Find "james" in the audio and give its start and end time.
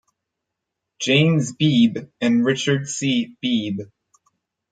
0.99-1.53